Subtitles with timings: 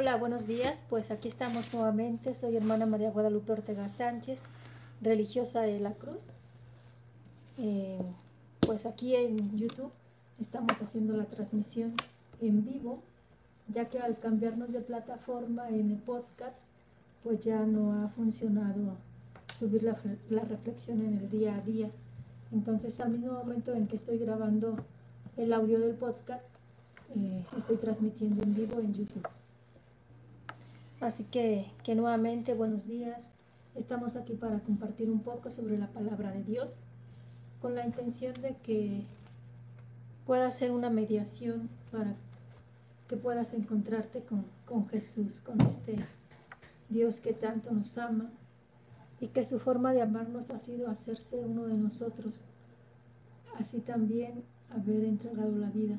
[0.00, 0.84] Hola, buenos días.
[0.88, 2.36] Pues aquí estamos nuevamente.
[2.36, 4.44] Soy hermana María Guadalupe Ortega Sánchez,
[5.00, 6.28] religiosa de la Cruz.
[7.58, 8.00] Eh,
[8.60, 9.90] pues aquí en YouTube
[10.40, 11.94] estamos haciendo la transmisión
[12.40, 13.02] en vivo,
[13.74, 16.60] ya que al cambiarnos de plataforma en el podcast,
[17.24, 18.94] pues ya no ha funcionado
[19.52, 21.90] subir la, reflexión en el día a día.
[22.52, 24.76] Entonces, al mismo momento en que estoy grabando
[25.36, 26.54] el audio del podcast,
[27.16, 29.26] eh, estoy transmitiendo en vivo en YouTube.
[31.00, 33.30] Así que, que nuevamente buenos días.
[33.76, 36.80] Estamos aquí para compartir un poco sobre la palabra de Dios
[37.62, 39.04] con la intención de que
[40.26, 42.16] pueda ser una mediación para
[43.06, 45.96] que puedas encontrarte con, con Jesús, con este
[46.88, 48.30] Dios que tanto nos ama
[49.20, 52.40] y que su forma de amarnos ha sido hacerse uno de nosotros,
[53.56, 55.98] así también haber entregado la vida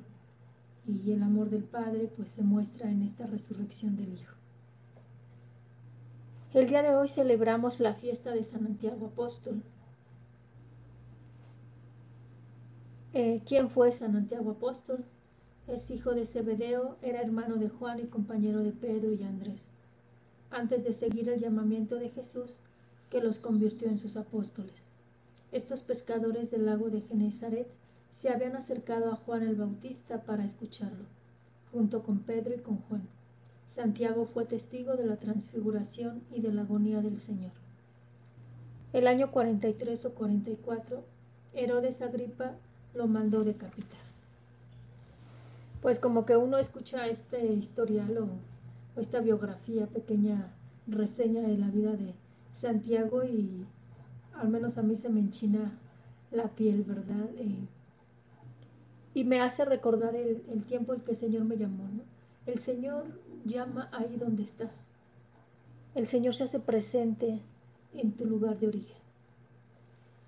[0.86, 4.39] y el amor del Padre pues se muestra en esta resurrección del Hijo.
[6.52, 9.62] El día de hoy celebramos la fiesta de San Santiago Apóstol.
[13.14, 15.06] Eh, ¿Quién fue San Santiago Apóstol?
[15.68, 19.68] Es hijo de Zebedeo, era hermano de Juan y compañero de Pedro y Andrés.
[20.50, 22.62] Antes de seguir el llamamiento de Jesús,
[23.12, 24.90] que los convirtió en sus apóstoles.
[25.52, 27.70] Estos pescadores del lago de Genezaret
[28.12, 31.06] se habían acercado a Juan el Bautista para escucharlo,
[31.72, 33.08] junto con Pedro y con Juan.
[33.70, 37.52] Santiago fue testigo de la transfiguración y de la agonía del Señor.
[38.94, 41.04] El año 43 o 44,
[41.54, 42.54] Herodes Agripa
[42.96, 44.00] lo mandó decapitar.
[45.84, 48.30] Pues como que uno escucha este historial o,
[49.00, 50.52] esta biografía, pequeña
[50.88, 52.16] reseña de la vida de
[52.54, 53.68] Santiago y
[54.34, 55.78] al menos a mí se me enchina
[56.32, 57.30] la piel, ¿verdad?
[57.38, 57.68] Eh,
[59.14, 61.84] y me hace recordar el, tiempo en que el Señor me llamó.
[61.84, 62.02] ¿no?
[62.48, 63.06] El Señor
[63.46, 64.84] llama ahí donde estás.
[65.96, 67.40] El Señor se hace presente
[67.94, 68.98] en tu lugar de origen.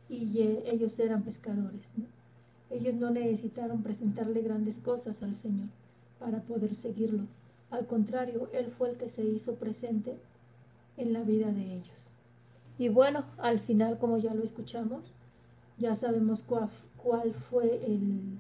[0.09, 1.91] Y ellos eran pescadores.
[2.69, 5.67] Ellos no necesitaron presentarle grandes cosas al Señor
[6.19, 7.23] para poder seguirlo.
[7.69, 10.17] Al contrario, Él fue el que se hizo presente
[10.97, 12.11] en la vida de ellos.
[12.78, 15.13] Y bueno, al final, como ya lo escuchamos,
[15.78, 18.38] ya sabemos cuál, cuál fue el,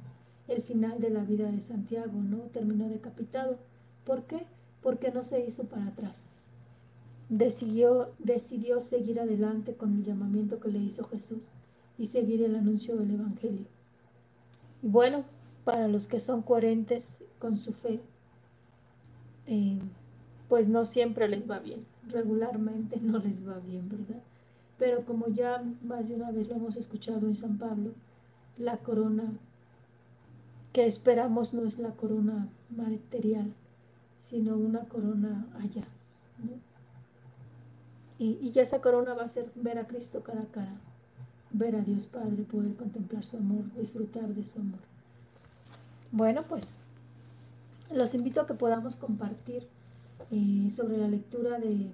[0.47, 2.37] el final de la vida de Santiago, ¿no?
[2.53, 3.57] Terminó decapitado.
[4.05, 4.45] ¿Por qué?
[4.81, 6.25] Porque no se hizo para atrás.
[7.29, 11.51] Decidió, decidió seguir adelante con el llamamiento que le hizo Jesús
[11.97, 13.65] y seguir el anuncio del Evangelio.
[14.81, 15.23] Y bueno,
[15.63, 17.99] para los que son coherentes con su fe,
[19.47, 19.79] eh,
[20.49, 24.21] pues no siempre les va bien, regularmente no les va bien, ¿verdad?
[24.77, 27.91] Pero como ya más de una vez lo hemos escuchado en San Pablo,
[28.57, 29.31] la corona
[30.73, 33.53] que esperamos no es la corona material,
[34.21, 35.83] sino una corona allá.
[38.19, 40.75] Y, y esa corona va a ser ver a Cristo cara a cara,
[41.49, 44.79] ver a Dios Padre, poder contemplar su amor, disfrutar de su amor.
[46.11, 46.75] Bueno, pues
[47.91, 49.67] los invito a que podamos compartir
[50.29, 51.91] eh, sobre la lectura de,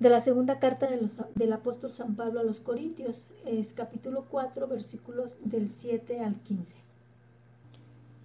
[0.00, 4.26] de la segunda carta de los, del apóstol San Pablo a los Corintios, es capítulo
[4.30, 6.76] 4, versículos del 7 al 15.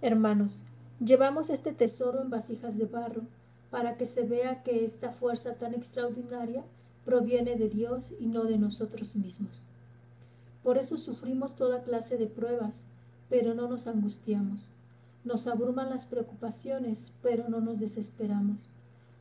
[0.02, 0.62] Hermanos,
[1.00, 3.22] llevamos este tesoro en vasijas de barro
[3.70, 6.62] para que se vea que esta fuerza tan extraordinaria
[7.04, 9.64] proviene de Dios y no de nosotros mismos.
[10.62, 12.84] Por eso sufrimos toda clase de pruebas,
[13.30, 14.68] pero no nos angustiamos.
[15.24, 18.58] Nos abruman las preocupaciones, pero no nos desesperamos.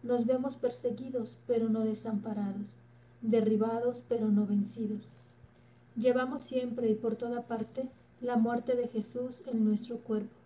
[0.04, 2.70] Nos vemos perseguidos, pero no desamparados,
[3.22, 5.14] derribados, pero no vencidos.
[5.96, 7.88] Llevamos siempre y por toda parte
[8.22, 10.39] la muerte de Jesús en nuestro cuerpo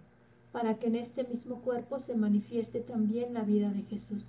[0.54, 4.28] para que en este mismo cuerpo se manifieste también la vida de Jesús.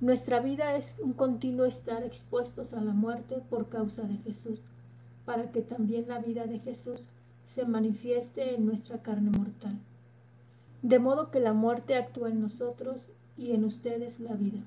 [0.00, 4.64] Nuestra vida es un continuo estar expuestos a la muerte por causa de Jesús,
[5.26, 7.08] para que también la vida de Jesús
[7.44, 9.78] se manifieste en nuestra carne mortal.
[10.82, 14.60] De modo que la muerte actúa en nosotros y en ustedes la vida.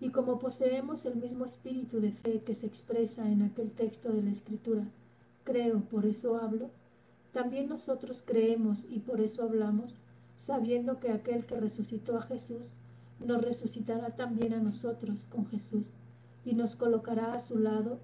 [0.00, 4.22] Y como poseemos el mismo espíritu de fe que se expresa en aquel texto de
[4.22, 4.84] la Escritura,
[5.44, 6.70] creo, por eso hablo,
[7.32, 9.96] también nosotros creemos y por eso hablamos,
[10.36, 12.72] sabiendo que aquel que resucitó a Jesús
[13.20, 15.92] nos resucitará también a nosotros con Jesús
[16.44, 18.00] y nos colocará a su lado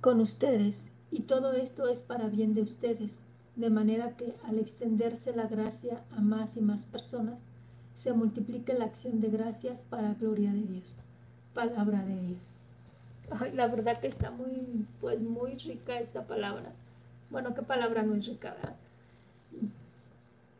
[0.00, 0.88] con ustedes.
[1.10, 3.20] Y todo esto es para bien de ustedes,
[3.56, 7.40] de manera que al extenderse la gracia a más y más personas,
[7.94, 10.96] se multiplique la acción de gracias para gloria de Dios.
[11.54, 13.54] Palabra de Dios.
[13.54, 16.72] La verdad que está muy, pues muy rica esta palabra.
[17.34, 18.54] Bueno, qué palabra no es rica,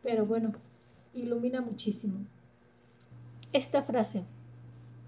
[0.03, 0.51] Pero bueno,
[1.13, 2.25] ilumina muchísimo.
[3.53, 4.25] Esta frase,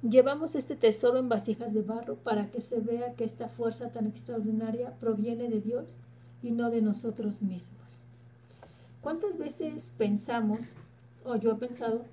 [0.02, 4.08] llevamos este tesoro en vasijas de barro para que se vea que esta fuerza tan
[4.08, 5.98] extraordinaria proviene de Dios
[6.42, 8.06] y no de nosotros mismos.
[9.02, 10.74] ¿Cuántas veces pensamos,
[11.26, 12.06] o yo he pensado,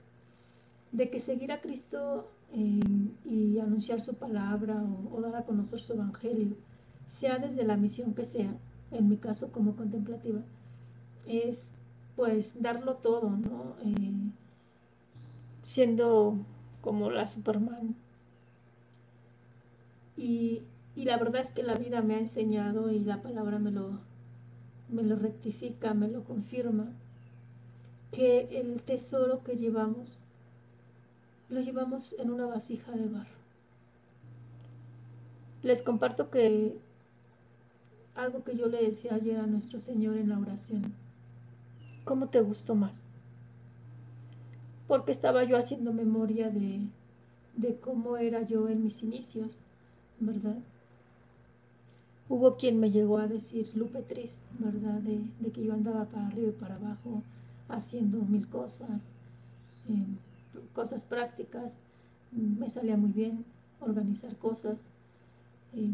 [0.91, 2.81] de que seguir a Cristo eh,
[3.25, 6.57] y anunciar su palabra o, o dar a conocer su evangelio,
[7.07, 8.53] sea desde la misión que sea,
[8.95, 10.41] en mi caso como contemplativa,
[11.27, 11.73] es
[12.17, 13.75] pues darlo todo, ¿no?
[13.85, 14.13] Eh,
[15.63, 16.37] siendo
[16.81, 17.95] como la Superman.
[20.17, 20.63] Y,
[20.95, 23.99] y, la verdad es que la vida me ha enseñado y la palabra me lo,
[24.89, 26.87] me lo rectifica, me lo confirma,
[28.13, 30.19] que el tesoro que llevamos
[31.49, 33.31] lo llevamos en una vasija de barro.
[35.63, 36.77] Les comparto que
[38.15, 40.95] algo que yo le decía ayer a nuestro Señor en la oración.
[42.05, 43.01] ¿Cómo te gustó más?
[44.87, 46.81] Porque estaba yo haciendo memoria de,
[47.57, 49.59] de cómo era yo en mis inicios,
[50.21, 50.59] ¿verdad?
[52.29, 55.01] Hubo quien me llegó a decir, Lupe Tris, ¿verdad?
[55.01, 57.23] De, que yo andaba para arriba y para abajo
[57.69, 59.13] haciendo mil cosas,
[59.89, 60.07] eh,
[60.75, 61.77] cosas prácticas,
[62.33, 63.45] me salía muy bien
[63.81, 64.79] organizar cosas,
[65.75, 65.91] eh,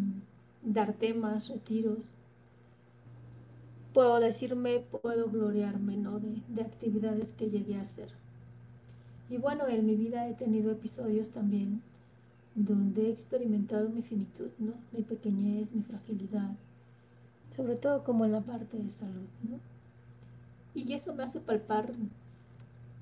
[0.63, 2.13] dar temas, retiros,
[3.93, 6.21] puedo decirme, puedo gloriarme, ¿no?
[6.21, 8.09] De, de, actividades que llegué a hacer.
[9.29, 11.83] Y bueno, en mi vida he tenido episodios también
[12.55, 14.73] donde he experimentado mi finitud, ¿no?
[14.93, 16.51] Mi pequeñez, mi fragilidad,
[17.57, 19.27] sobre todo como en la parte de salud.
[20.75, 21.93] Y eso me hace palpar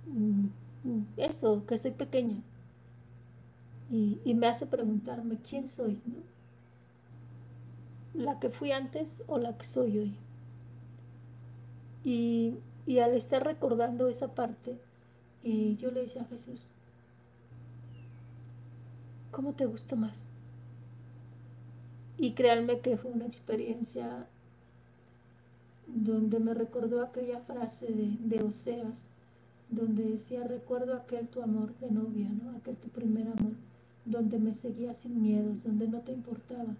[0.06, 0.46] mm,
[1.16, 2.36] eso, que soy pequeña.
[3.90, 6.37] Y, y me hace preguntarme quién soy, ¿no?
[8.14, 10.14] ¿La que fui antes o la que soy hoy?
[12.04, 12.58] Y,
[12.98, 14.78] al estar recordando esa parte,
[15.44, 16.68] eh, yo le decía a Jesús,
[19.30, 20.24] ¿cómo te gustó más?
[22.16, 24.26] Y créanme que fue una experiencia
[25.86, 29.06] donde me recordó aquella frase de, de, Oseas,
[29.68, 32.56] donde decía, recuerdo aquel tu amor de novia, ¿no?
[32.56, 33.52] aquel tu primer amor,
[34.06, 36.74] donde me seguía sin miedos, donde no te importaba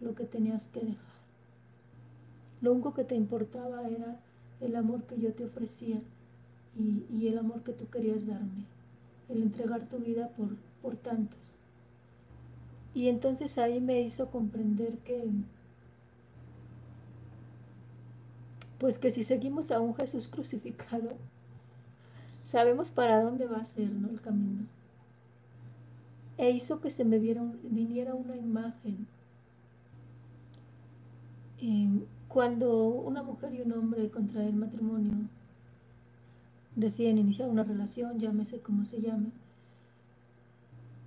[0.00, 1.20] lo que tenías que dejar.
[2.60, 4.20] Lo único que te importaba era
[4.60, 6.00] el amor que yo te ofrecía
[6.78, 8.64] y, el amor que tú querías darme,
[9.28, 11.38] el entregar tu vida por, por tantos.
[12.94, 15.30] Y entonces ahí me hizo comprender que,
[18.78, 21.12] pues que si seguimos a un Jesús crucificado,
[22.44, 24.08] sabemos para dónde va a ser ¿no?
[24.08, 24.66] el camino.
[26.36, 29.06] E hizo que se me viera, viniera una imagen.
[32.28, 35.12] Cuando una mujer y un hombre contraen matrimonio,
[36.76, 39.30] deciden iniciar una relación, llámese como se llame,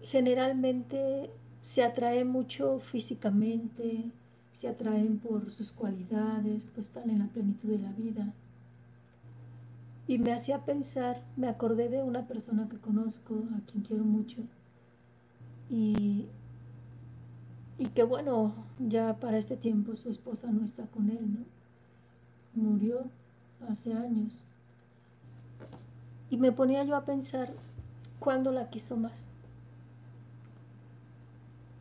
[0.01, 1.29] generalmente
[1.61, 4.03] se atraen mucho físicamente,
[4.51, 8.33] se atraen por sus cualidades, pues están en la plenitud de la vida.
[10.07, 14.41] Y me hacía pensar, me acordé de una persona que conozco, a quien quiero mucho,
[15.69, 16.25] y
[17.77, 22.61] y que bueno, ya para este tiempo su esposa no está con él, ¿no?
[22.61, 23.05] Murió
[23.69, 24.41] hace años.
[26.29, 27.53] Y me ponía yo a pensar
[28.19, 29.25] cuándo la quiso más.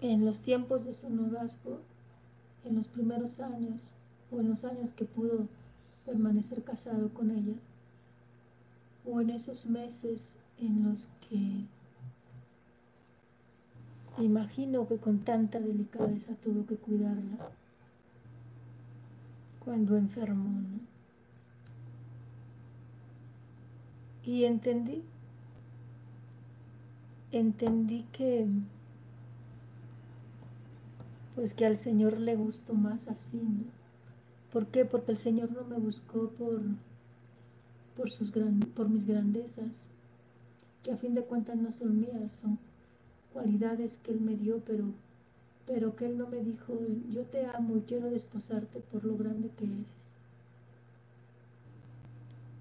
[0.01, 1.79] En los tiempos de su noviazgo,
[2.65, 3.89] en los primeros años,
[4.31, 5.47] o en los años que pudo
[6.07, 7.55] permanecer casado con ella,
[9.07, 11.65] o en esos meses en los que
[14.19, 17.51] Imagino que con tanta delicadeza tuvo que cuidarla
[19.65, 20.61] cuando enfermó.
[20.61, 20.81] ¿no?
[24.25, 25.03] Y entendí,
[27.33, 28.47] entendí que
[31.35, 33.65] pues que al Señor le gustó más así, ¿no?
[34.53, 34.85] ¿Por qué?
[34.85, 36.61] Porque el Señor no me buscó por,
[37.97, 39.73] por, sus gran, por mis grandezas,
[40.83, 42.59] que a fin de cuentas no son mías, son
[43.33, 44.85] cualidades que Él me dio, pero,
[45.67, 46.75] pero que Él no me dijo,
[47.11, 49.87] yo te amo y quiero desposarte por lo grande que eres,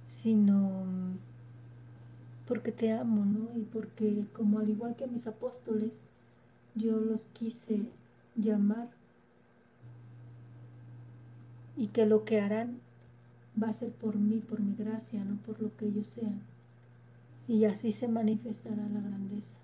[0.05, 0.85] sino
[2.47, 3.57] porque te amo, ¿no?
[3.57, 5.93] Y porque como al igual que mis apóstoles,
[6.75, 7.83] yo los quise
[8.35, 8.89] llamar
[11.77, 12.79] y que lo que harán
[13.61, 16.41] va a ser por mí, por mi gracia, no por lo que ellos sean.
[17.47, 19.55] Y así se manifestará la grandeza.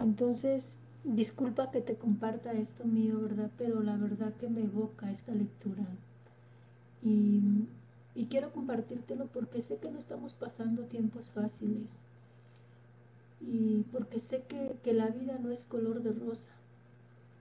[0.00, 3.50] Entonces, disculpa que te comparta esto mío, ¿verdad?
[3.58, 5.84] Pero la verdad que me evoca esta lectura.
[7.02, 7.66] Y,
[8.14, 11.96] Y quiero compartírtelo porque sé que no estamos pasando tiempos fáciles.
[13.40, 16.50] Y porque sé que, que la vida no es color de rosa.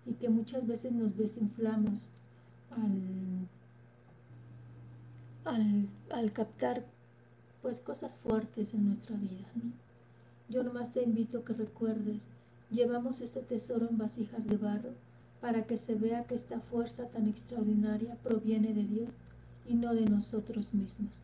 [0.05, 2.09] Y que muchas veces nos desinflamos
[5.45, 6.85] al, al, captar
[7.61, 9.47] pues cosas fuertes en nuestra vida.
[10.49, 12.29] Yo nomás te invito a que recuerdes,
[12.71, 14.91] llevamos este tesoro en vasijas de barro
[15.41, 19.09] para que se vea que esta fuerza tan extraordinaria proviene de Dios
[19.67, 21.21] y no de nosotros mismos.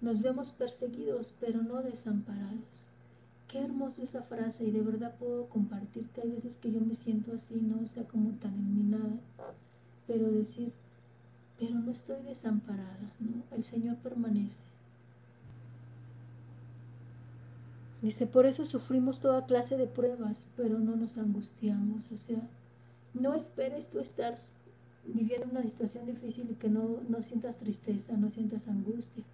[0.00, 2.90] Nos vemos perseguidos, pero no desamparados.
[3.48, 6.20] Qué hermoso esa frase y de verdad puedo compartirte.
[6.22, 7.88] Hay veces que yo me siento así, ¿no?
[7.88, 9.18] Sea, como tan enminada.
[10.06, 10.72] Pero decir,
[11.58, 13.42] pero no estoy desamparada, ¿no?
[13.56, 14.67] El Señor permanece.
[18.02, 22.10] Dice, por eso sufrimos toda clase de pruebas, pero no nos angustiamos.
[22.12, 22.48] O sea,
[23.12, 24.38] no esperes tú estar
[25.04, 29.24] viviendo una situación difícil y que no, no sientas tristeza, no sientas angustia.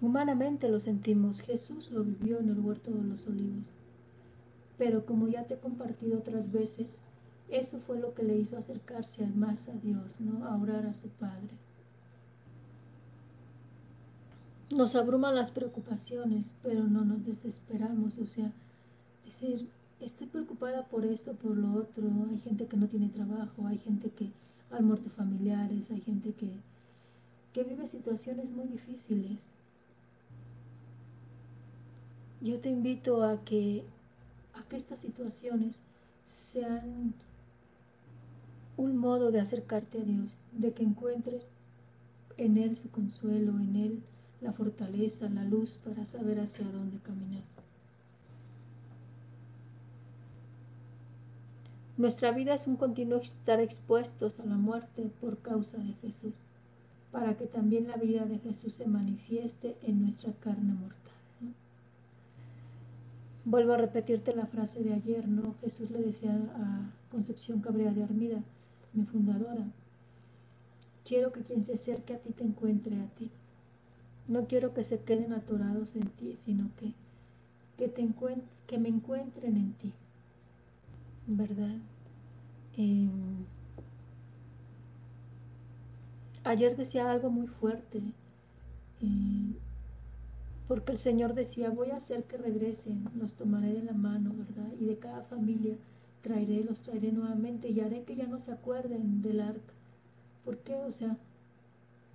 [0.00, 3.72] Humanamente lo sentimos, Jesús lo vivió en el huerto de los olivos.
[4.76, 6.96] Pero como ya te he compartido otras veces,
[7.48, 10.46] eso fue lo que le hizo acercarse más a Dios, ¿no?
[10.46, 11.50] A orar a su Padre.
[14.72, 18.52] Nos abruman las preocupaciones, pero no nos desesperamos, o sea,
[19.26, 19.68] decir,
[20.00, 24.08] estoy preocupada por esto, por lo otro, hay gente que no tiene trabajo, hay gente
[24.08, 24.30] que
[24.70, 26.48] han muerto familiares, hay gente que,
[27.52, 29.40] que vive situaciones muy difíciles.
[32.40, 33.84] Yo te invito a que,
[34.54, 35.76] a que estas situaciones
[36.26, 37.12] sean
[38.78, 41.50] un modo de acercarte a Dios, de que encuentres
[42.38, 44.02] en Él su consuelo, en Él
[44.42, 47.42] la fortaleza, la luz para saber hacia dónde caminar.
[51.96, 56.34] Nuestra vida es un continuo estar expuestos a la muerte por causa de Jesús,
[57.12, 60.98] para que también la vida de Jesús se manifieste en nuestra carne mortal.
[63.44, 65.54] Vuelvo a repetirte la frase de ayer, ¿no?
[65.60, 68.42] Jesús le decía a Concepción Cabrera de Armida,
[68.92, 69.66] mi fundadora,
[71.04, 73.30] quiero que quien se acerque a ti te encuentre a ti.
[74.28, 76.92] No quiero que se queden atorados en ti, sino que,
[77.76, 77.92] que,
[78.66, 79.92] que me encuentren en ti.
[81.26, 81.76] ¿Verdad?
[82.76, 83.44] Em,
[86.44, 88.02] ayer decía algo muy fuerte,
[89.00, 89.52] eh,
[90.68, 94.72] porque el Señor decía, voy a hacer que regresen, los tomaré de la mano, ¿verdad?
[94.80, 95.76] Y de cada familia
[96.22, 99.74] traeré, los traeré nuevamente y haré que ya no se acuerden del arca.
[100.44, 100.76] ¿Por qué?
[100.76, 101.18] O sea,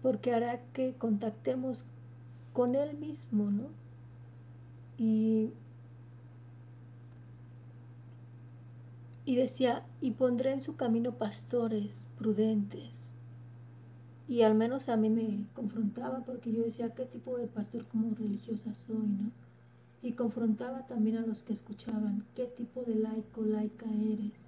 [0.02, 1.90] porque hará que contactemos
[2.58, 3.68] con Él mismo, ¿no?
[4.98, 5.52] Y
[9.26, 13.10] Y decía, y pondré en su camino pastores prudentes.
[14.28, 18.16] Y al menos a mí me confrontaba porque yo decía, ¿qué tipo de pastor como
[18.16, 19.32] religiosa soy, no?
[20.02, 24.40] Y confrontaba también a los que escuchaban, ¿qué tipo de laico, laica eres?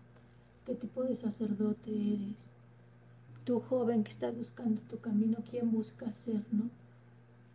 [0.65, 2.37] ¿Qué tipo de sacerdote eres?
[3.43, 6.69] Tú joven que estás buscando tu camino, ¿quién busca ser, no?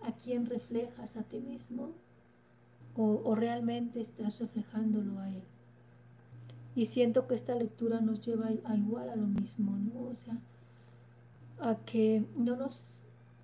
[0.04, 1.16] ¿A quién reflejas?
[1.16, 1.92] ¿A ti mismo?
[2.96, 5.42] ¿O, realmente estás reflejándolo a Él?
[6.76, 10.10] Y siento que esta lectura nos lleva a igual a lo mismo, ¿no?
[10.10, 10.38] O sea,
[11.60, 12.88] a que no nos,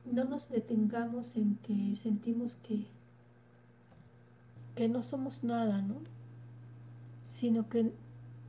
[0.05, 2.85] no nos detengamos en que sentimos que,
[4.75, 5.97] que no somos nada, ¿no?
[7.25, 7.93] Sino que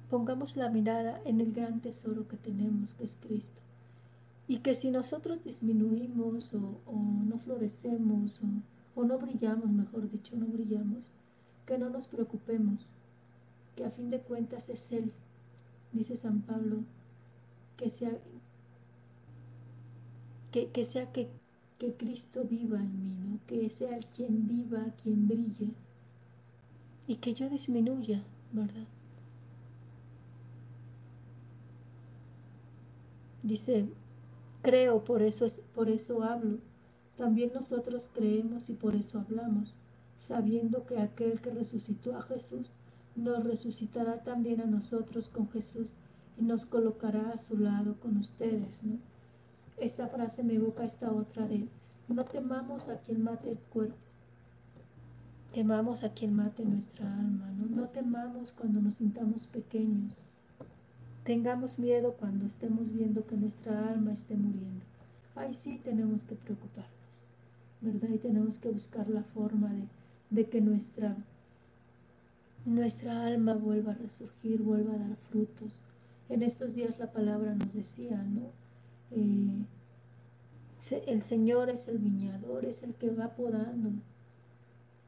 [0.09, 3.61] pongamos la mirada en el gran tesoro que tenemos, que es Cristo.
[4.47, 6.79] Y que si nosotros disminuimos o,
[7.25, 8.39] no florecemos
[8.95, 11.05] o, no brillamos, mejor dicho, no brillamos,
[11.65, 12.91] que no nos preocupemos,
[13.75, 15.11] que a fin de cuentas es Él,
[15.93, 16.83] dice San Pablo,
[17.77, 18.17] que sea
[20.51, 21.29] que, sea que,
[21.79, 23.39] que, Cristo viva en mí, ¿no?
[23.47, 25.69] que sea el quien viva, quien brille,
[27.07, 28.21] y que yo disminuya,
[28.51, 28.87] ¿verdad?
[33.43, 33.87] Dice,
[34.61, 36.59] creo, por eso, es, por eso hablo.
[37.17, 39.75] También nosotros creemos y por eso hablamos,
[40.17, 42.71] sabiendo que aquel que resucitó a Jesús
[43.15, 45.95] nos resucitará también a nosotros con Jesús
[46.39, 48.81] y nos colocará a su lado con ustedes.
[49.77, 51.67] Esta frase me evoca esta otra de,
[52.07, 53.95] no temamos a quien mate el cuerpo,
[55.53, 60.21] temamos a quien mate nuestra alma, no temamos cuando nos sintamos pequeños,
[61.23, 64.85] tengamos miedo cuando estemos viendo que nuestra alma esté muriendo.
[65.35, 67.27] Ahí sí tenemos que preocuparnos,
[67.81, 68.09] ¿verdad?
[68.09, 69.71] Y tenemos que buscar la forma
[70.29, 71.15] de, que nuestra
[72.65, 75.79] nuestra alma vuelva a resurgir, vuelva a dar frutos.
[76.29, 78.51] En estos días la palabra nos decía, ¿no?
[79.11, 79.65] Eh,
[81.07, 83.91] El Señor es el viñador, es el que va podando,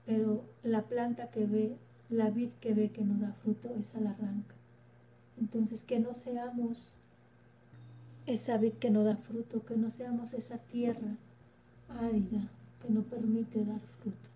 [0.05, 1.75] pero la planta que ve,
[2.09, 4.55] la vid que ve que no da fruto, esa la arranca.
[5.39, 6.91] Entonces, que no seamos
[8.25, 11.17] esa vid que no da fruto, que no seamos esa tierra
[11.89, 12.49] árida
[12.81, 14.29] que no permite dar fruto.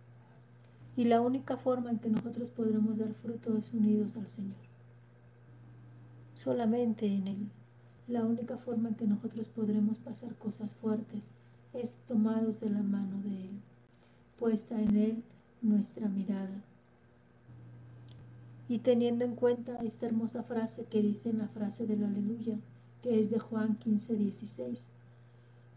[0.96, 4.56] Y la única forma en que nosotros podremos dar fruto es unidos al Señor.
[6.36, 7.50] Solamente en Él.
[8.08, 11.32] La única forma en que nosotros podremos pasar cosas fuertes
[11.74, 13.60] es tomados de la mano de Él,
[14.39, 15.24] puesta en Él
[15.62, 16.63] nuestra mirada.
[18.69, 22.57] Y teniendo en cuenta esta hermosa frase que dice en la frase del aleluya,
[23.01, 24.79] que es de Juan 15, 16.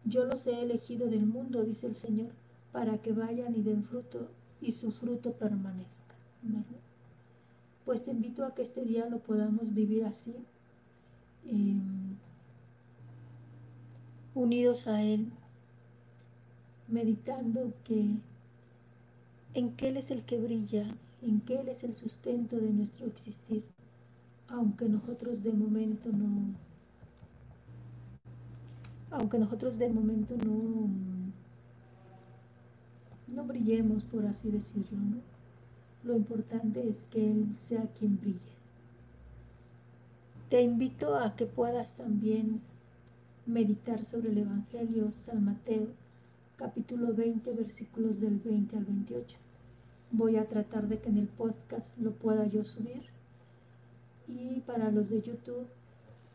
[0.04, 2.32] Yo los he elegido del mundo, dice el Señor,
[2.72, 4.28] para que vayan y den fruto
[4.60, 6.14] y su fruto permanezca.
[7.84, 10.34] Pues te invito a que este día lo podamos vivir así,
[11.46, 12.16] em,
[14.34, 15.32] unidos a Él,
[16.88, 18.16] meditando que
[19.54, 23.06] en que Él es el que brilla, en que Él es el sustento de nuestro
[23.06, 23.64] existir,
[24.48, 26.54] aunque nosotros de momento no,
[29.10, 30.88] aunque nosotros de momento no,
[33.34, 35.16] no brillemos, por así decirlo, ¿no?
[36.02, 38.38] Lo importante es que Él sea quien brille.
[40.48, 42.60] Te invito a que puedas también
[43.46, 45.88] meditar sobre el Evangelio San Mateo,
[46.56, 49.49] capítulo 20, versículos del 20 al 28.
[50.12, 53.02] Voy a tratar de que en el podcast lo pueda yo subir.
[54.26, 55.66] Y para los de YouTube,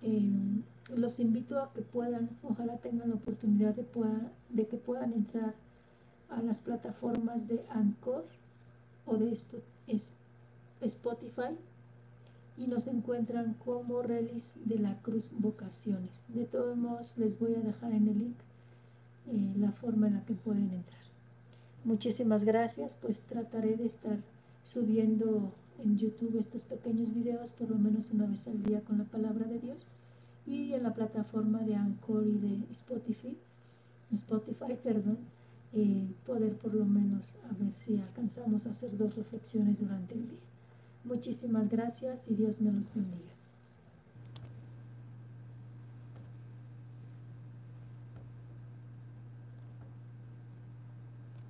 [0.02, 0.64] em,
[0.96, 5.56] los invito a que puedan, ojalá tengan la oportunidad de, que puedan entrar
[6.30, 8.26] a las plataformas de Anchor
[9.06, 9.38] o de
[10.82, 11.58] Spotify
[12.58, 16.24] y nos encuentran como Relis de la Cruz Vocaciones.
[16.30, 18.38] De todos modos, les voy a dejar en el link
[19.28, 20.95] eh, la forma en la que pueden entrar.
[21.86, 24.18] Muchísimas gracias, pues trataré de estar
[24.64, 29.04] subiendo en YouTube estos pequeños videos por lo menos una vez al día con la
[29.04, 29.86] palabra de Dios
[30.48, 33.38] y en la plataforma de Anchor y de Spotify,
[34.12, 35.20] Spotify perdón,
[35.74, 40.28] eh, poder por lo menos a ver si alcanzamos a hacer dos reflexiones durante el
[40.28, 40.40] día.
[41.04, 43.35] Muchísimas gracias y Dios me los bendiga.